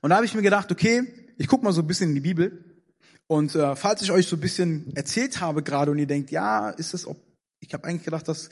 [0.00, 2.20] Und da habe ich mir gedacht, okay, ich gucke mal so ein bisschen in die
[2.20, 2.64] Bibel.
[3.26, 6.70] Und äh, falls ich euch so ein bisschen erzählt habe gerade und ihr denkt, ja,
[6.70, 7.06] ist es,
[7.60, 8.48] ich habe eigentlich gedacht, dass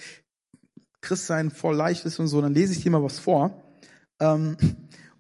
[1.00, 3.62] Christsein voll leicht ist und so, dann lese ich dir mal was vor.
[4.20, 4.56] Ähm,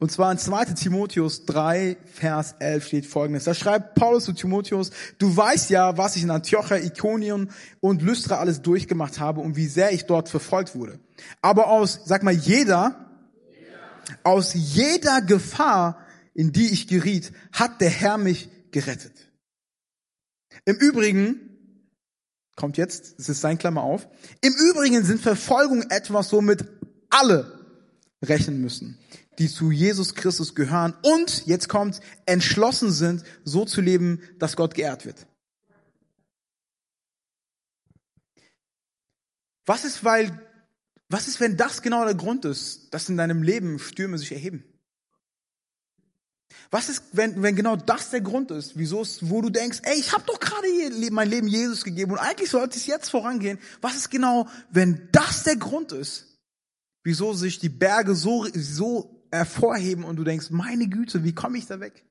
[0.00, 3.44] und zwar in 2 Timotheus 3, Vers 11 steht folgendes.
[3.44, 8.36] Da schreibt Paulus zu Timotheus, du weißt ja, was ich in Antiochia, Ikonion und Lystra
[8.38, 10.98] alles durchgemacht habe und wie sehr ich dort verfolgt wurde.
[11.42, 13.10] Aber aus, sag mal, jeder,
[14.22, 15.98] aus jeder Gefahr,
[16.32, 19.12] in die ich geriet, hat der Herr mich gerettet.
[20.64, 21.49] Im Übrigen,
[22.60, 24.06] kommt jetzt, es ist sein Klammer auf.
[24.42, 26.64] Im Übrigen sind Verfolgung etwas, womit
[27.08, 27.58] alle
[28.22, 28.98] rechnen müssen,
[29.38, 34.74] die zu Jesus Christus gehören und, jetzt kommt, entschlossen sind, so zu leben, dass Gott
[34.74, 35.26] geehrt wird.
[39.64, 40.46] Was ist, weil,
[41.08, 44.64] was ist, wenn das genau der Grund ist, dass in deinem Leben Stürme sich erheben?
[46.70, 49.98] Was ist, wenn, wenn genau das der Grund ist, wieso es, wo du denkst, ey,
[49.98, 50.68] ich habe doch gerade
[51.10, 53.58] mein Leben Jesus gegeben und eigentlich sollte es jetzt vorangehen.
[53.80, 56.38] Was ist genau, wenn das der Grund ist,
[57.02, 61.66] wieso sich die Berge so, so hervorheben und du denkst, meine Güte, wie komme ich
[61.66, 62.04] da weg?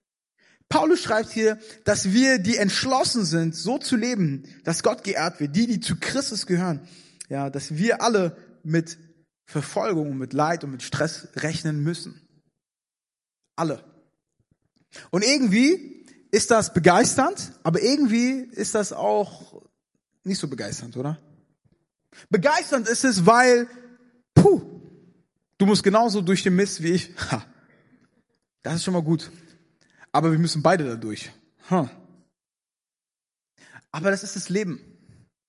[0.69, 5.55] Paulus schreibt hier, dass wir, die entschlossen sind, so zu leben, dass Gott geehrt wird,
[5.55, 6.87] die, die zu Christus gehören,
[7.27, 8.97] ja, dass wir alle mit
[9.47, 12.21] Verfolgung, mit Leid und mit Stress rechnen müssen.
[13.55, 13.83] Alle.
[15.11, 19.61] Und irgendwie ist das begeisternd, aber irgendwie ist das auch
[20.23, 21.19] nicht so begeisternd, oder?
[22.29, 23.67] Begeisternd ist es, weil,
[24.33, 24.61] puh,
[25.57, 27.11] du musst genauso durch den Mist wie ich.
[27.31, 27.45] Ha,
[28.63, 29.31] das ist schon mal gut.
[30.11, 31.31] Aber wir müssen beide da durch.
[31.69, 31.89] Ha.
[33.91, 34.79] Aber das ist das Leben.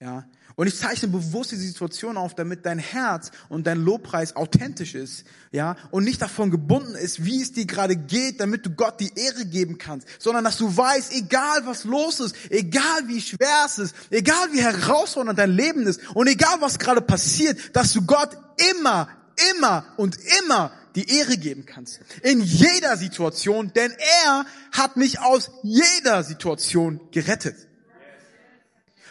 [0.00, 0.24] Ja.
[0.56, 5.24] Und ich zeichne bewusst die Situation auf, damit dein Herz und dein Lobpreis authentisch ist,
[5.52, 9.12] ja, und nicht davon gebunden ist, wie es dir gerade geht, damit du Gott die
[9.14, 13.78] Ehre geben kannst, sondern dass du weißt, egal was los ist, egal wie schwer es
[13.78, 18.36] ist, egal wie herausfordernd dein Leben ist und egal was gerade passiert, dass du Gott
[18.72, 19.08] immer,
[19.52, 22.00] immer und immer die Ehre geben kannst.
[22.22, 23.92] In jeder Situation, denn
[24.24, 27.69] er hat mich aus jeder Situation gerettet.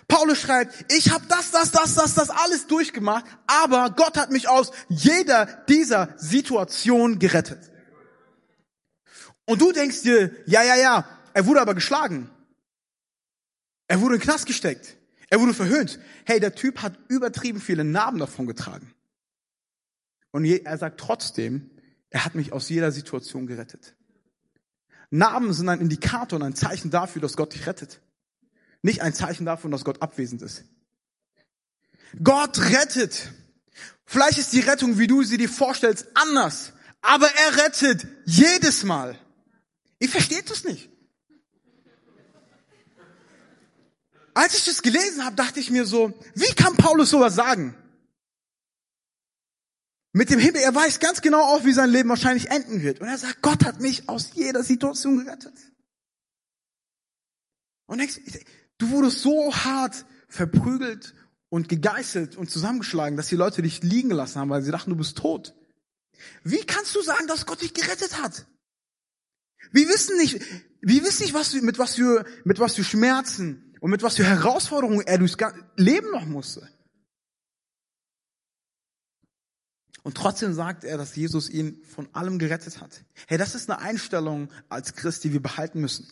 [0.10, 4.50] Paulus schreibt, ich habe das, das, das, das, das alles durchgemacht, aber Gott hat mich
[4.50, 7.72] aus jeder dieser Situation gerettet.
[9.46, 12.30] Und du denkst dir, ja, ja, ja, er wurde aber geschlagen.
[13.88, 14.98] Er wurde in den Knast gesteckt.
[15.30, 16.00] Er wurde verhöhnt.
[16.26, 18.94] Hey, der Typ hat übertrieben viele Narben davon getragen.
[20.32, 21.70] Und er sagt trotzdem,
[22.10, 23.96] er hat mich aus jeder Situation gerettet.
[25.12, 28.02] Narben sind ein Indikator und ein Zeichen dafür, dass Gott dich rettet
[28.82, 30.64] nicht ein Zeichen davon, dass Gott abwesend ist.
[32.24, 33.32] Gott rettet.
[34.06, 36.74] Vielleicht ist die Rettung, wie du sie dir vorstellst, anders.
[37.02, 39.18] Aber er rettet jedes Mal.
[40.00, 40.90] Ihr versteht das nicht.
[44.34, 47.76] Als ich das gelesen habe, dachte ich mir so, wie kann Paulus sowas sagen?
[50.12, 53.00] Mit dem Himmel, er weiß ganz genau auch, wie sein Leben wahrscheinlich enden wird.
[53.00, 55.54] Und er sagt, Gott hat mich aus jeder Situation gerettet.
[57.86, 58.20] Und denkst,
[58.80, 61.14] Du wurdest so hart verprügelt
[61.50, 64.96] und gegeißelt und zusammengeschlagen, dass die Leute dich liegen gelassen haben, weil sie dachten, du
[64.96, 65.54] bist tot.
[66.44, 68.48] Wie kannst du sagen, dass Gott dich gerettet hat?
[69.72, 70.42] Wir wissen nicht,
[70.82, 74.24] wir wissen nicht, was, mit was für, mit was für Schmerzen und mit was für
[74.24, 75.38] Herausforderungen er durchs
[75.76, 76.68] Leben noch musste.
[80.04, 83.04] Und trotzdem sagt er, dass Jesus ihn von allem gerettet hat.
[83.28, 86.08] Hey, das ist eine Einstellung als Christ, die wir behalten müssen.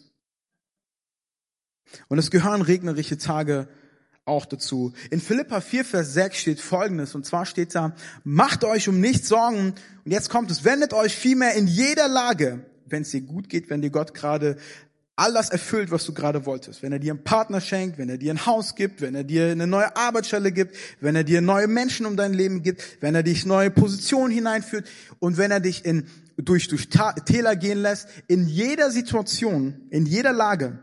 [2.08, 3.68] Und es gehören regnerische Tage
[4.28, 4.94] auch dazu.
[5.10, 9.30] In Philippa 4, Vers 6 steht Folgendes, und zwar steht da, macht euch um nichts
[9.30, 9.74] Sorgen,
[10.06, 13.70] und jetzt kommt es, wendet euch vielmehr in jeder Lage, wenn es dir gut geht,
[13.70, 14.58] wenn dir Gott gerade
[15.18, 16.84] all das erfüllt, was du gerade wolltest.
[16.84, 19.48] Wenn er dir einen Partner schenkt, wenn er dir ein Haus gibt, wenn er dir
[19.48, 23.24] eine neue Arbeitsstelle gibt, wenn er dir neue Menschen um dein Leben gibt, wenn er
[23.24, 24.86] dich neue Positionen hineinführt
[25.18, 26.06] und wenn er dich in,
[26.38, 26.88] durch, durch
[27.26, 30.78] Täler gehen lässt, in jeder Situation, in jeder Lage,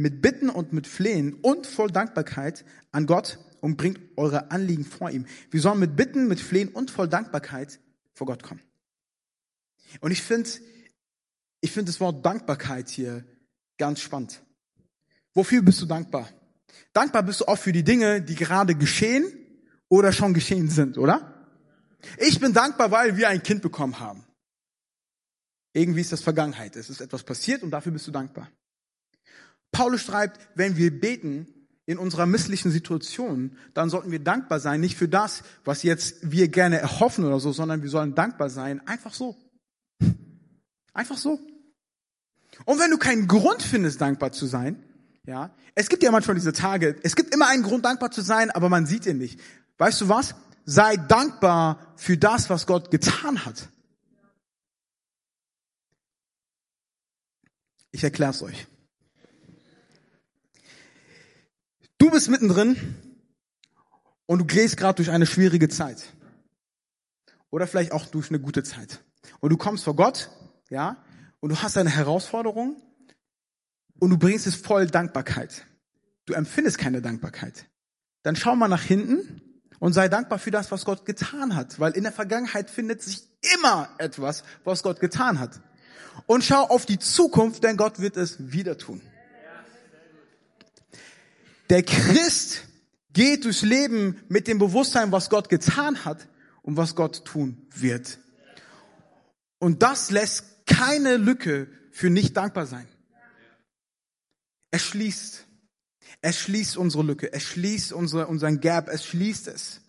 [0.00, 5.10] mit Bitten und mit Flehen und voll Dankbarkeit an Gott und bringt eure Anliegen vor
[5.10, 5.26] ihm.
[5.50, 7.78] Wir sollen mit Bitten, mit Flehen und voll Dankbarkeit
[8.14, 8.62] vor Gott kommen.
[10.00, 10.48] Und ich finde,
[11.60, 13.24] ich finde das Wort Dankbarkeit hier
[13.76, 14.42] ganz spannend.
[15.34, 16.28] Wofür bist du dankbar?
[16.92, 19.24] Dankbar bist du auch für die Dinge, die gerade geschehen
[19.88, 21.46] oder schon geschehen sind, oder?
[22.16, 24.24] Ich bin dankbar, weil wir ein Kind bekommen haben.
[25.72, 26.74] Irgendwie ist das Vergangenheit.
[26.76, 28.50] Es ist etwas passiert und dafür bist du dankbar.
[29.72, 31.46] Paulus schreibt, wenn wir beten
[31.86, 36.48] in unserer misslichen Situation, dann sollten wir dankbar sein, nicht für das, was jetzt wir
[36.48, 39.36] gerne erhoffen oder so, sondern wir sollen dankbar sein, einfach so.
[40.92, 41.40] Einfach so.
[42.64, 44.82] Und wenn du keinen Grund findest, dankbar zu sein,
[45.26, 48.50] ja, es gibt ja manchmal diese Tage, es gibt immer einen Grund, dankbar zu sein,
[48.50, 49.40] aber man sieht ihn nicht.
[49.78, 50.34] Weißt du was?
[50.64, 53.68] Sei dankbar für das, was Gott getan hat.
[57.92, 58.66] Ich erkläre es euch.
[62.00, 62.96] Du bist mittendrin
[64.24, 66.14] und du gehst gerade durch eine schwierige Zeit.
[67.50, 69.04] Oder vielleicht auch durch eine gute Zeit.
[69.40, 70.30] Und du kommst vor Gott,
[70.70, 70.96] ja,
[71.40, 72.80] und du hast eine Herausforderung
[73.98, 75.66] und du bringst es voll Dankbarkeit.
[76.24, 77.66] Du empfindest keine Dankbarkeit.
[78.22, 81.92] Dann schau mal nach hinten und sei dankbar für das, was Gott getan hat, weil
[81.92, 85.60] in der Vergangenheit findet sich immer etwas, was Gott getan hat.
[86.24, 89.02] Und schau auf die Zukunft, denn Gott wird es wieder tun.
[91.70, 92.64] Der Christ
[93.12, 96.28] geht durchs Leben mit dem Bewusstsein, was Gott getan hat
[96.62, 98.18] und was Gott tun wird.
[99.60, 102.88] Und das lässt keine Lücke für nicht dankbar sein.
[104.72, 105.46] Es schließt.
[106.22, 107.32] Es schließt unsere Lücke.
[107.32, 108.88] Es schließt unsere, unseren Gap.
[108.88, 109.80] Es schließt es.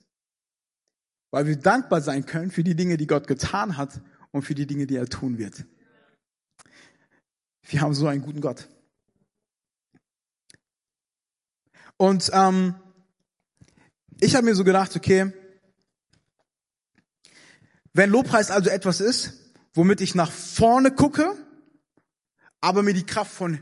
[1.32, 4.68] Weil wir dankbar sein können für die Dinge, die Gott getan hat und für die
[4.68, 5.66] Dinge, die er tun wird.
[7.64, 8.68] Wir haben so einen guten Gott.
[12.02, 12.74] Und ähm,
[14.20, 15.32] ich habe mir so gedacht, okay,
[17.94, 21.36] wenn Lobpreis also etwas ist, womit ich nach vorne gucke,
[22.60, 23.60] aber mir die Kraft von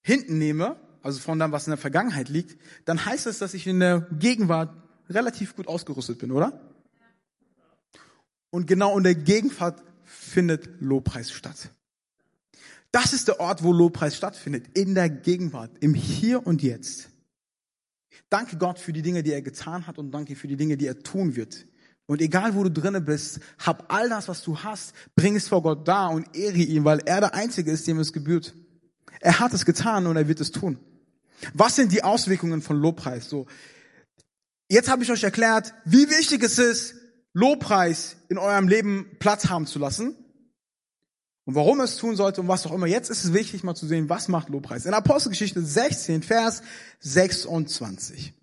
[0.00, 3.66] hinten nehme, also von dem, was in der Vergangenheit liegt, dann heißt das, dass ich
[3.66, 4.72] in der Gegenwart
[5.10, 6.70] relativ gut ausgerüstet bin, oder?
[8.50, 11.70] Und genau in der Gegenwart findet Lobpreis statt.
[12.92, 17.08] Das ist der Ort, wo Lobpreis stattfindet, in der Gegenwart, im Hier und Jetzt.
[18.28, 20.86] Danke Gott für die Dinge, die er getan hat und danke für die Dinge, die
[20.86, 21.66] er tun wird.
[22.06, 25.62] Und egal wo du drinnen bist, hab all das, was du hast, bring es vor
[25.62, 28.54] Gott da und ehre ihn, weil er der Einzige ist, dem es gebührt.
[29.20, 30.78] Er hat es getan und er wird es tun.
[31.52, 33.28] Was sind die Auswirkungen von Lobpreis?
[33.28, 33.46] So,
[34.68, 36.94] jetzt habe ich euch erklärt, wie wichtig es ist,
[37.32, 40.16] Lobpreis in eurem Leben Platz haben zu lassen
[41.46, 42.88] und warum es tun sollte und was auch immer.
[42.88, 44.84] Jetzt ist es wichtig, mal zu sehen, was macht Lobpreis.
[44.84, 46.62] In Apostelgeschichte 16, Vers
[47.00, 48.34] 26.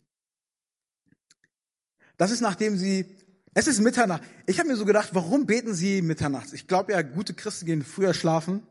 [2.18, 3.06] Das ist nachdem sie,
[3.54, 4.24] es ist Mitternacht.
[4.46, 6.54] Ich habe mir so gedacht, warum beten sie mitternachts?
[6.54, 8.66] Ich glaube ja, gute Christen gehen früher schlafen.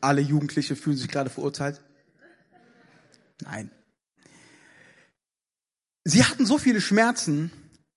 [0.00, 1.82] Alle Jugendliche fühlen sich gerade verurteilt.
[3.42, 3.72] Nein.
[6.04, 7.50] Sie hatten so viele Schmerzen,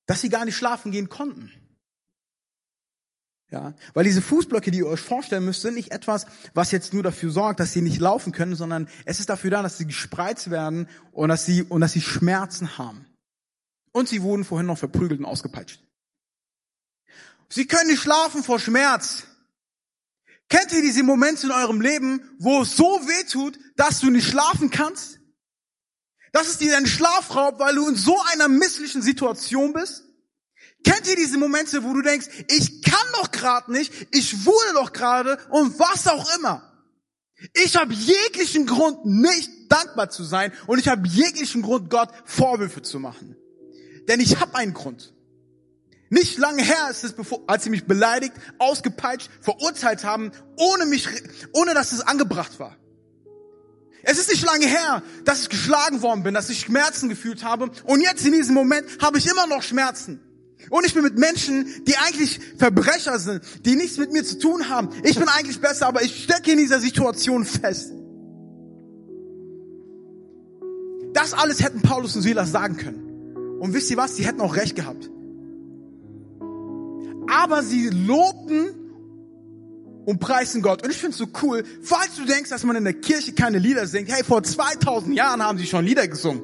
[0.07, 1.51] dass sie gar nicht schlafen gehen konnten.
[3.51, 7.03] Ja, weil diese Fußblöcke, die ihr euch vorstellen müsst, sind nicht etwas, was jetzt nur
[7.03, 10.49] dafür sorgt, dass sie nicht laufen können, sondern es ist dafür da, dass sie gespreizt
[10.49, 13.05] werden und dass sie, und dass sie Schmerzen haben.
[13.91, 15.83] Und sie wurden vorhin noch verprügelt und ausgepeitscht.
[17.49, 19.23] Sie können nicht schlafen vor Schmerz.
[20.47, 24.29] Kennt ihr diese Momente in eurem Leben, wo es so weh tut, dass du nicht
[24.29, 25.19] schlafen kannst?
[26.31, 30.05] Das ist dir ein Schlafraub, weil du in so einer misslichen Situation bist?
[30.83, 34.93] Kennt ihr diese Momente, wo du denkst, ich kann doch gerade nicht, ich wurde doch
[34.93, 36.67] gerade und was auch immer.
[37.53, 42.81] Ich habe jeglichen Grund, nicht dankbar zu sein und ich habe jeglichen Grund, Gott Vorwürfe
[42.81, 43.35] zu machen.
[44.07, 45.13] Denn ich habe einen Grund.
[46.09, 51.07] Nicht lange her ist es, bevor, als sie mich beleidigt, ausgepeitscht, verurteilt haben, ohne mich,
[51.53, 52.75] ohne dass es angebracht war.
[54.03, 57.71] Es ist nicht lange her, dass ich geschlagen worden bin, dass ich Schmerzen gefühlt habe.
[57.85, 60.19] Und jetzt in diesem Moment habe ich immer noch Schmerzen.
[60.69, 64.69] Und ich bin mit Menschen, die eigentlich Verbrecher sind, die nichts mit mir zu tun
[64.69, 64.89] haben.
[65.03, 67.91] Ich bin eigentlich besser, aber ich stecke in dieser Situation fest.
[71.13, 73.59] Das alles hätten Paulus und Silas sagen können.
[73.59, 74.15] Und wisst ihr was?
[74.15, 75.09] Sie hätten auch recht gehabt.
[77.29, 78.69] Aber sie lobten
[80.05, 80.83] und preisen Gott.
[80.83, 83.59] Und ich finde es so cool, falls du denkst, dass man in der Kirche keine
[83.59, 84.09] Lieder singt.
[84.09, 86.41] Hey, vor 2000 Jahren haben sie schon Lieder gesungen.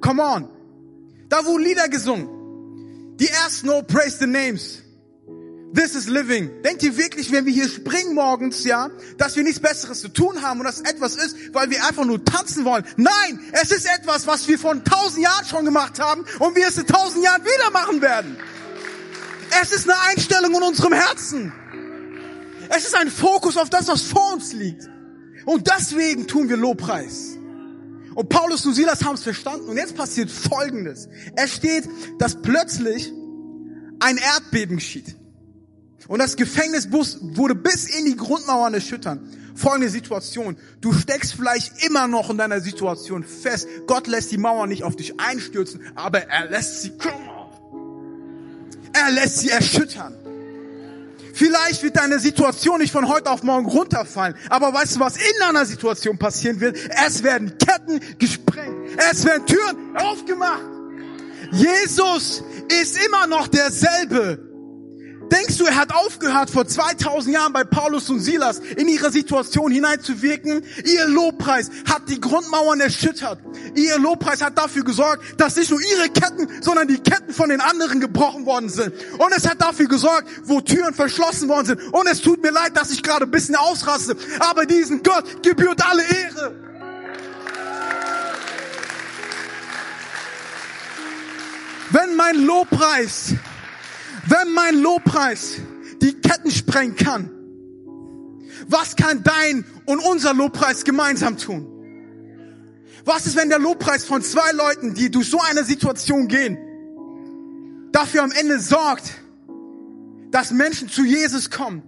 [0.00, 0.48] Come on.
[1.28, 2.28] Da wurden Lieder gesungen.
[3.18, 4.82] Die ersten No Praise the Names.
[5.74, 6.62] This is living.
[6.62, 10.40] Denkt ihr wirklich, wenn wir hier springen morgens, ja, dass wir nichts Besseres zu tun
[10.42, 12.84] haben und dass etwas ist, weil wir einfach nur tanzen wollen?
[12.96, 16.78] Nein, es ist etwas, was wir vor tausend Jahren schon gemacht haben und wir es
[16.78, 18.36] in tausend Jahren wieder machen werden.
[19.62, 21.52] Es ist eine Einstellung in unserem Herzen.
[22.68, 24.88] Es ist ein Fokus auf das, was vor uns liegt.
[25.44, 27.35] Und deswegen tun wir Lobpreis.
[28.16, 29.68] Und Paulus und Silas haben es verstanden.
[29.68, 31.06] Und jetzt passiert Folgendes.
[31.36, 31.86] Es steht,
[32.18, 33.12] dass plötzlich
[34.00, 35.14] ein Erdbeben geschieht.
[36.08, 39.30] Und das Gefängnisbus wurde bis in die Grundmauern erschüttern.
[39.54, 40.56] Folgende Situation.
[40.80, 43.68] Du steckst vielleicht immer noch in deiner Situation fest.
[43.86, 46.92] Gott lässt die Mauer nicht auf dich einstürzen, aber er lässt sie,
[48.94, 50.14] er lässt sie erschüttern.
[51.36, 54.34] Vielleicht wird deine Situation nicht von heute auf morgen runterfallen.
[54.48, 56.78] Aber weißt du, was in deiner Situation passieren wird?
[57.06, 58.98] Es werden Ketten gesprengt.
[59.10, 60.64] Es werden Türen aufgemacht.
[61.52, 62.42] Jesus
[62.80, 64.45] ist immer noch derselbe.
[65.30, 69.72] Denkst du, er hat aufgehört, vor 2000 Jahren bei Paulus und Silas in ihre Situation
[69.72, 70.62] hineinzuwirken?
[70.84, 73.40] Ihr Lobpreis hat die Grundmauern erschüttert.
[73.74, 77.60] Ihr Lobpreis hat dafür gesorgt, dass nicht nur ihre Ketten, sondern die Ketten von den
[77.60, 78.92] anderen gebrochen worden sind.
[79.18, 81.82] Und es hat dafür gesorgt, wo Türen verschlossen worden sind.
[81.92, 84.16] Und es tut mir leid, dass ich gerade ein bisschen ausraste.
[84.38, 86.54] Aber diesen Gott gebührt alle Ehre.
[91.90, 93.34] Wenn mein Lobpreis
[94.28, 95.56] wenn mein Lobpreis
[96.02, 97.30] die Ketten sprengen kann,
[98.68, 101.72] was kann dein und unser Lobpreis gemeinsam tun?
[103.04, 106.58] Was ist, wenn der Lobpreis von zwei Leuten, die durch so eine Situation gehen,
[107.92, 109.12] dafür am Ende sorgt,
[110.32, 111.82] dass Menschen zu Jesus kommen,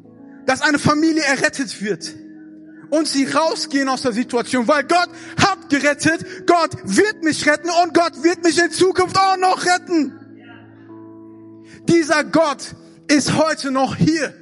[0.46, 2.14] dass eine Familie errettet wird
[2.90, 5.08] und sie rausgehen aus der Situation, weil Gott
[5.42, 10.17] hat gerettet, Gott wird mich retten und Gott wird mich in Zukunft auch noch retten.
[11.88, 12.74] Dieser Gott
[13.08, 14.34] ist heute noch hier.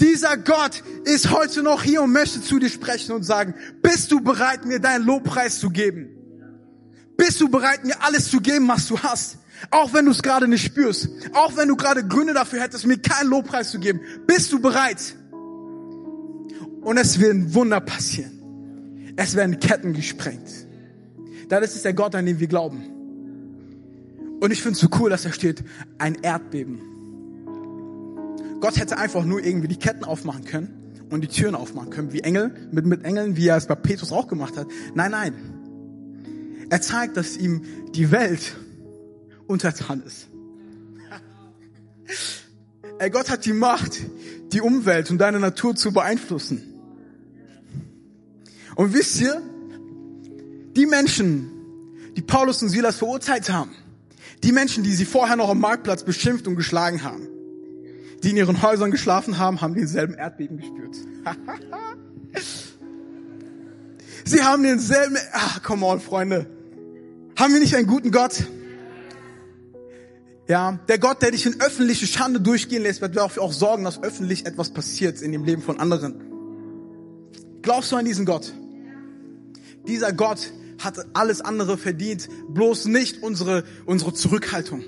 [0.00, 4.20] Dieser Gott ist heute noch hier und möchte zu dir sprechen und sagen, bist du
[4.20, 6.10] bereit, mir deinen Lobpreis zu geben?
[7.16, 9.38] Bist du bereit, mir alles zu geben, was du hast?
[9.70, 11.08] Auch wenn du es gerade nicht spürst.
[11.32, 14.00] Auch wenn du gerade Gründe dafür hättest, mir keinen Lobpreis zu geben.
[14.26, 15.16] Bist du bereit?
[16.82, 19.14] Und es werden Wunder passieren.
[19.16, 20.48] Es werden Ketten gesprengt.
[21.48, 22.95] Das ist der Gott, an den wir glauben.
[24.40, 25.64] Und ich finde es so cool, dass da steht,
[25.98, 26.80] ein Erdbeben.
[28.60, 32.20] Gott hätte einfach nur irgendwie die Ketten aufmachen können und die Türen aufmachen können, wie
[32.20, 34.66] Engel, mit, mit Engeln, wie er es bei Petrus auch gemacht hat.
[34.94, 35.34] Nein, nein.
[36.68, 37.62] Er zeigt, dass ihm
[37.94, 38.56] die Welt
[39.46, 40.28] untertan ist.
[42.98, 44.00] Ey, Gott hat die Macht,
[44.52, 46.62] die Umwelt und deine Natur zu beeinflussen.
[48.74, 49.40] Und wisst ihr,
[50.76, 51.50] die Menschen,
[52.16, 53.70] die Paulus und Silas verurteilt haben,
[54.42, 57.28] die Menschen, die sie vorher noch am Marktplatz beschimpft und geschlagen haben,
[58.22, 60.96] die in ihren Häusern geschlafen haben, haben denselben Erdbeben gespürt.
[64.24, 66.46] Sie haben denselben, ach, come on, Freunde.
[67.38, 68.44] Haben wir nicht einen guten Gott?
[70.48, 74.02] Ja, der Gott, der dich in öffentliche Schande durchgehen lässt, wird dafür auch sorgen, dass
[74.02, 76.14] öffentlich etwas passiert in dem Leben von anderen.
[77.62, 78.52] Glaubst du an diesen Gott?
[79.86, 84.84] Dieser Gott hat alles andere verdient, bloß nicht unsere, unsere Zurückhaltung.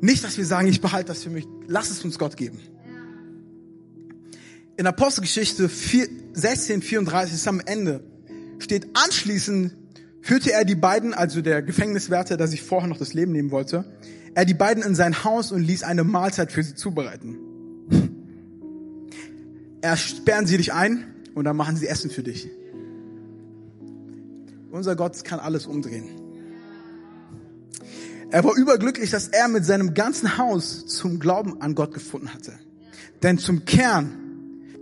[0.00, 1.46] Nicht, dass wir sagen, ich behalte das für mich.
[1.66, 2.58] Lass es uns Gott geben.
[4.76, 8.04] In Apostelgeschichte 4, 16, 34 ist am Ende,
[8.58, 9.72] steht anschließend
[10.26, 13.84] führte er die beiden, also der Gefängniswärter, der sich vorher noch das Leben nehmen wollte,
[14.34, 17.38] er die beiden in sein Haus und ließ eine Mahlzeit für sie zubereiten.
[19.82, 21.04] Er sperren sie dich ein
[21.36, 22.48] und dann machen sie Essen für dich.
[24.76, 26.20] Unser Gott kann alles umdrehen.
[28.30, 32.52] Er war überglücklich, dass er mit seinem ganzen Haus zum Glauben an Gott gefunden hatte.
[33.22, 34.25] Denn zum Kern,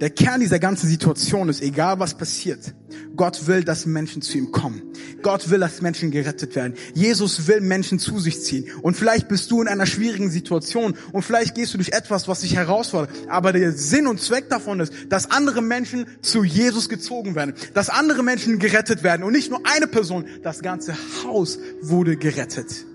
[0.01, 2.75] der Kern dieser ganzen Situation ist, egal was passiert,
[3.17, 4.83] Gott will, dass Menschen zu ihm kommen.
[5.23, 6.75] Gott will, dass Menschen gerettet werden.
[6.95, 8.67] Jesus will Menschen zu sich ziehen.
[8.83, 12.41] Und vielleicht bist du in einer schwierigen Situation und vielleicht gehst du durch etwas, was
[12.41, 13.11] dich herausfordert.
[13.29, 17.55] Aber der Sinn und Zweck davon ist, dass andere Menschen zu Jesus gezogen werden.
[17.73, 19.23] Dass andere Menschen gerettet werden.
[19.23, 22.87] Und nicht nur eine Person, das ganze Haus wurde gerettet.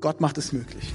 [0.00, 0.94] Gott macht es möglich.